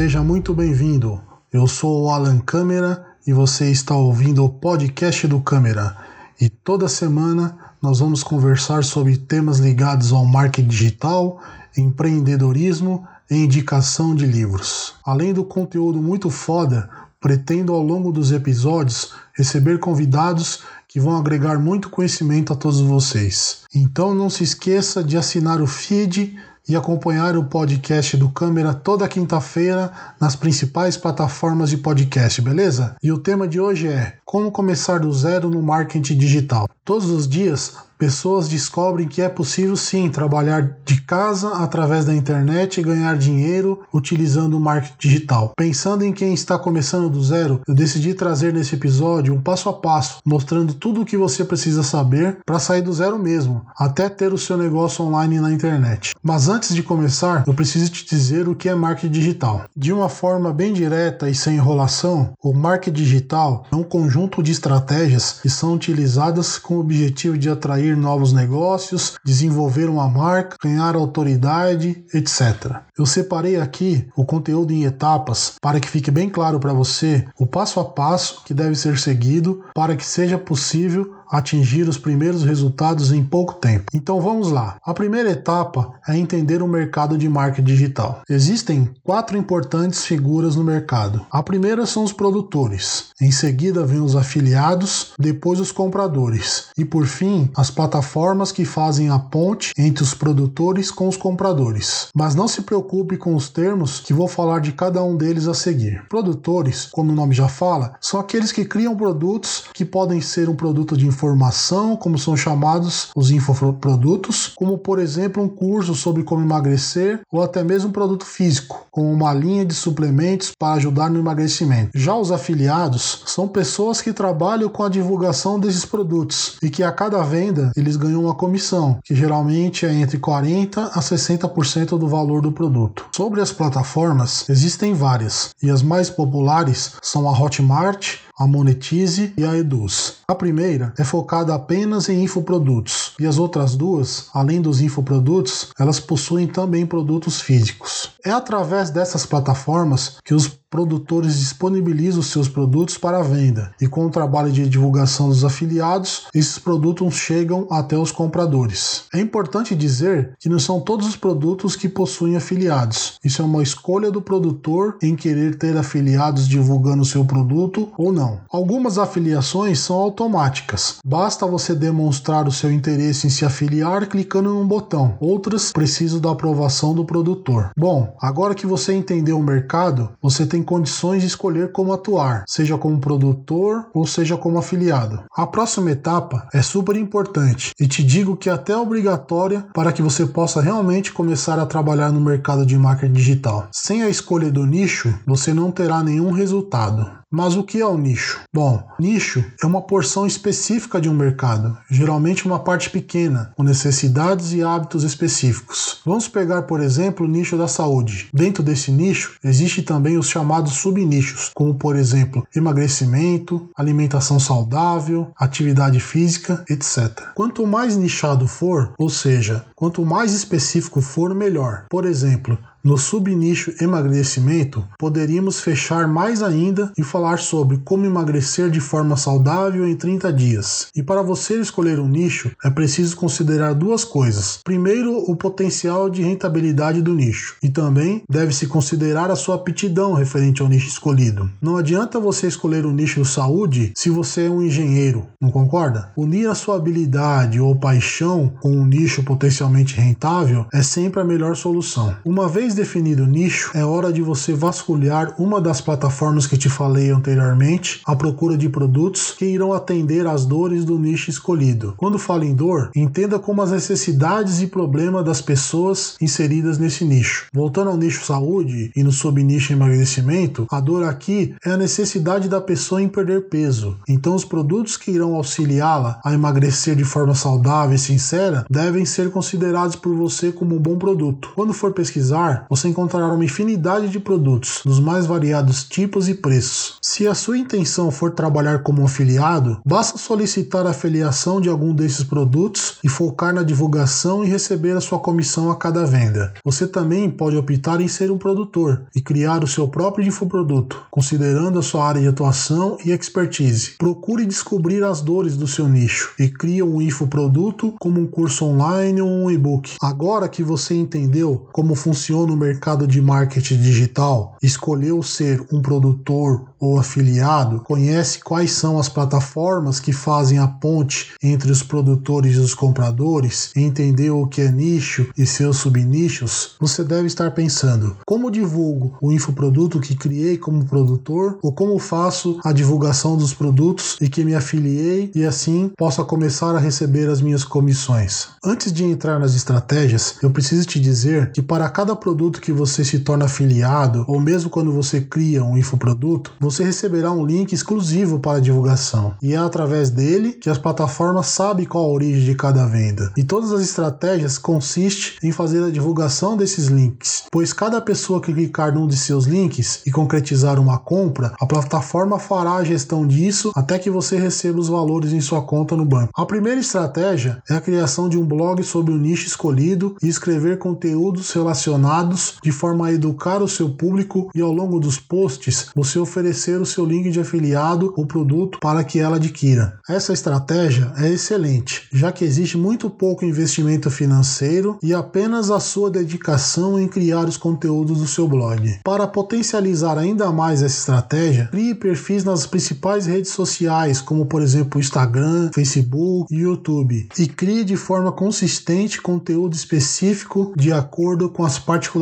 [0.00, 1.20] Seja muito bem-vindo.
[1.52, 5.94] Eu sou o Alan Câmara e você está ouvindo o podcast do Câmara.
[6.40, 11.38] E toda semana nós vamos conversar sobre temas ligados ao marketing digital,
[11.76, 14.94] empreendedorismo e indicação de livros.
[15.04, 16.88] Além do conteúdo muito foda,
[17.20, 23.64] pretendo ao longo dos episódios receber convidados que vão agregar muito conhecimento a todos vocês.
[23.74, 26.38] Então não se esqueça de assinar o feed
[26.70, 32.94] e acompanhar o podcast do Câmera toda quinta-feira nas principais plataformas de podcast, beleza?
[33.02, 36.68] E o tema de hoje é Como começar do zero no marketing digital.
[36.84, 42.80] Todos os dias pessoas descobrem que é possível sim trabalhar de casa através da internet
[42.80, 45.52] e ganhar dinheiro utilizando o marketing digital.
[45.54, 49.74] Pensando em quem está começando do zero, eu decidi trazer nesse episódio um passo a
[49.74, 54.32] passo, mostrando tudo o que você precisa saber para sair do zero mesmo, até ter
[54.32, 56.14] o seu negócio online na internet.
[56.22, 59.64] Mas antes de começar, eu preciso te dizer o que é marketing digital.
[59.76, 64.52] De uma forma bem direta e sem enrolação, o marketing digital é um conjunto de
[64.52, 70.94] estratégias que são utilizadas com o objetivo de atrair novos negócios, desenvolver uma marca, ganhar
[70.94, 72.80] autoridade, etc.
[72.96, 77.46] Eu separei aqui o conteúdo em etapas para que fique bem claro para você o
[77.46, 83.12] passo a passo que deve ser seguido para que seja possível atingir os primeiros resultados
[83.12, 83.84] em pouco tempo.
[83.94, 84.76] Então vamos lá.
[84.84, 88.22] A primeira etapa é entender o mercado de marketing digital.
[88.28, 91.24] Existem quatro importantes figuras no mercado.
[91.30, 97.06] A primeira são os produtores, em seguida vem os afiliados, depois os compradores e por
[97.06, 102.08] fim as plataformas que fazem a ponte entre os produtores com os compradores.
[102.14, 105.54] Mas não se preocupe com os termos que vou falar de cada um deles a
[105.54, 106.04] seguir.
[106.08, 110.56] Produtores, como o nome já fala, são aqueles que criam produtos que podem ser um
[110.56, 116.42] produto de informação, como são chamados os infoprodutos, como por exemplo um curso sobre como
[116.42, 121.18] emagrecer ou até mesmo um produto físico, como uma linha de suplementos para ajudar no
[121.18, 121.90] emagrecimento.
[121.94, 126.90] Já os afiliados são pessoas que trabalham com a divulgação desses produtos e que a
[126.90, 132.40] cada venda eles ganham uma comissão, que geralmente é entre 40 a 60% do valor
[132.40, 133.06] do produto.
[133.14, 139.44] Sobre as plataformas, existem várias, e as mais populares são a Hotmart, a Monetize e
[139.44, 140.14] a Eduz.
[140.26, 146.00] A primeira é focada apenas em infoprodutos e as outras duas, além dos infoprodutos, elas
[146.00, 148.12] possuem também produtos físicos.
[148.24, 154.10] É através dessas plataformas que os produtores disponibilizam seus produtos para venda e com o
[154.10, 159.04] trabalho de divulgação dos afiliados, esses produtos chegam até os compradores.
[159.12, 163.18] É importante dizer que não são todos os produtos que possuem afiliados.
[163.24, 168.40] Isso é uma escolha do produtor em querer ter afiliados divulgando seu produto ou não.
[168.50, 170.98] Algumas afiliações são automáticas.
[171.04, 175.16] Basta você demonstrar o seu interesse em se afiliar clicando num botão.
[175.20, 177.70] Outras precisam da aprovação do produtor.
[177.76, 182.76] Bom, agora que você entendeu o mercado, você tem condições de escolher como atuar, seja
[182.76, 185.22] como produtor ou seja como afiliado.
[185.34, 190.02] A próxima etapa é super importante e te digo que é até obrigatória para que
[190.02, 193.68] você possa realmente começar a trabalhar no mercado de marketing digital.
[193.72, 197.19] Sem a escolha do nicho, você não terá nenhum resultado.
[197.32, 198.40] Mas o que é o nicho?
[198.52, 204.52] Bom, nicho é uma porção específica de um mercado, geralmente uma parte pequena, com necessidades
[204.52, 206.00] e hábitos específicos.
[206.04, 208.28] Vamos pegar, por exemplo, o nicho da saúde.
[208.34, 216.00] Dentro desse nicho, existe também os chamados subnichos, como por exemplo, emagrecimento, alimentação saudável, atividade
[216.00, 217.30] física, etc.
[217.36, 221.84] Quanto mais nichado for, ou seja, quanto mais específico for, melhor.
[221.88, 228.80] Por exemplo, no subnicho emagrecimento, poderíamos fechar mais ainda e falar sobre como emagrecer de
[228.80, 230.88] forma saudável em 30 dias.
[230.94, 234.60] E para você escolher um nicho, é preciso considerar duas coisas.
[234.64, 240.62] Primeiro, o potencial de rentabilidade do nicho, e também deve-se considerar a sua aptidão referente
[240.62, 241.50] ao nicho escolhido.
[241.60, 246.10] Não adianta você escolher o um nicho saúde se você é um engenheiro, não concorda?
[246.16, 251.56] Unir a sua habilidade ou paixão com um nicho potencialmente rentável é sempre a melhor
[251.56, 252.16] solução.
[252.24, 256.56] Uma vez vez definido o nicho, é hora de você vasculhar uma das plataformas que
[256.56, 261.94] te falei anteriormente à procura de produtos que irão atender às dores do nicho escolhido.
[261.96, 267.46] Quando falo em dor, entenda como as necessidades e problemas das pessoas inseridas nesse nicho.
[267.52, 272.60] Voltando ao nicho saúde e no subnicho emagrecimento, a dor aqui é a necessidade da
[272.60, 273.96] pessoa em perder peso.
[274.08, 279.30] Então, os produtos que irão auxiliá-la a emagrecer de forma saudável e sincera devem ser
[279.30, 281.52] considerados por você como um bom produto.
[281.54, 286.98] Quando for pesquisar, você encontrará uma infinidade de produtos, dos mais variados tipos e preços.
[287.02, 292.24] Se a sua intenção for trabalhar como afiliado, basta solicitar a afiliação de algum desses
[292.24, 296.52] produtos e focar na divulgação e receber a sua comissão a cada venda.
[296.64, 301.78] Você também pode optar em ser um produtor e criar o seu próprio infoproduto, considerando
[301.78, 303.92] a sua área de atuação e expertise.
[303.98, 309.20] Procure descobrir as dores do seu nicho e crie um infoproduto como um curso online
[309.20, 309.96] ou um e-book.
[310.00, 316.66] Agora que você entendeu como funciona o mercado de marketing digital, escolheu ser um produtor
[316.78, 322.60] ou afiliado, conhece quais são as plataformas que fazem a ponte entre os produtores e
[322.60, 328.50] os compradores, entendeu o que é nicho e seus subnichos, você deve estar pensando: como
[328.50, 334.28] divulgo o infoproduto que criei como produtor ou como faço a divulgação dos produtos e
[334.28, 338.48] que me afiliei e assim possa começar a receber as minhas comissões.
[338.64, 343.04] Antes de entrar nas estratégias, eu preciso te dizer que para cada produto que você
[343.04, 348.38] se torna afiliado ou mesmo quando você cria um infoproduto, você receberá um link exclusivo
[348.38, 352.86] para divulgação e é através dele que as plataformas sabem qual a origem de cada
[352.86, 353.30] venda.
[353.36, 358.54] E todas as estratégias consistem em fazer a divulgação desses links, pois cada pessoa que
[358.54, 363.72] clicar num de seus links e concretizar uma compra, a plataforma fará a gestão disso
[363.74, 366.32] até que você receba os valores em sua conta no banco.
[366.34, 370.78] A primeira estratégia é a criação de um blog sobre o nicho escolhido e escrever
[370.78, 372.29] conteúdos relacionados
[372.62, 376.86] de forma a educar o seu público e ao longo dos posts você oferecer o
[376.86, 379.98] seu link de afiliado ou produto para que ela adquira.
[380.08, 386.10] Essa estratégia é excelente, já que existe muito pouco investimento financeiro e apenas a sua
[386.10, 389.00] dedicação em criar os conteúdos do seu blog.
[389.04, 395.00] Para potencializar ainda mais essa estratégia, crie perfis nas principais redes sociais, como por exemplo
[395.00, 401.78] Instagram, Facebook e YouTube, e crie de forma consistente conteúdo específico de acordo com as
[401.78, 402.19] particularidades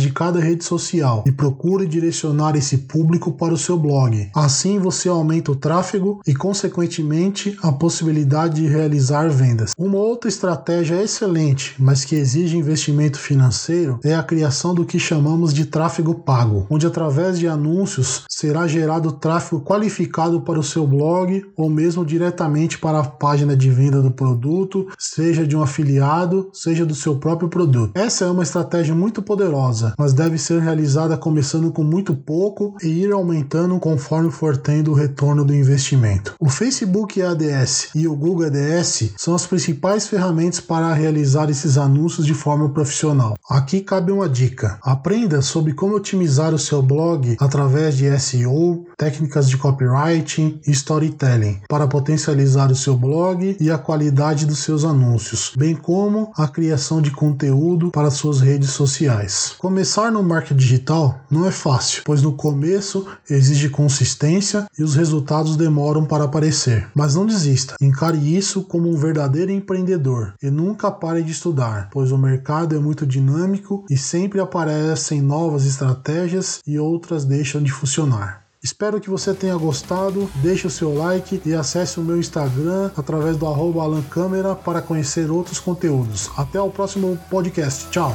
[0.00, 4.30] de cada rede social e procure direcionar esse público para o seu blog.
[4.34, 9.72] Assim você aumenta o tráfego e, consequentemente, a possibilidade de realizar vendas.
[9.76, 15.52] Uma outra estratégia excelente, mas que exige investimento financeiro, é a criação do que chamamos
[15.52, 21.44] de tráfego pago, onde através de anúncios será gerado tráfego qualificado para o seu blog
[21.56, 26.84] ou mesmo diretamente para a página de venda do produto, seja de um afiliado, seja
[26.86, 27.92] do seu próprio produto.
[27.94, 32.88] Essa é uma estratégia muito poderosa, mas deve ser realizada começando com muito pouco e
[32.88, 36.34] ir aumentando conforme for tendo o retorno do investimento.
[36.38, 42.26] O Facebook ADS e o Google ADS são as principais ferramentas para realizar esses anúncios
[42.26, 43.34] de forma profissional.
[43.48, 49.48] Aqui cabe uma dica: aprenda sobre como otimizar o seu blog através de SEO, técnicas
[49.48, 55.54] de copywriting e storytelling para potencializar o seu blog e a qualidade dos seus anúncios,
[55.56, 59.21] bem como a criação de conteúdo para suas redes sociais.
[59.58, 65.56] Começar no marketing digital não é fácil, pois no começo exige consistência e os resultados
[65.56, 66.88] demoram para aparecer.
[66.94, 72.10] Mas não desista, encare isso como um verdadeiro empreendedor e nunca pare de estudar, pois
[72.10, 78.42] o mercado é muito dinâmico e sempre aparecem novas estratégias e outras deixam de funcionar.
[78.62, 83.36] Espero que você tenha gostado, deixe o seu like e acesse o meu Instagram através
[83.36, 86.30] do arroba Alan Câmera para conhecer outros conteúdos.
[86.36, 87.90] Até o próximo podcast.
[87.90, 88.14] Tchau!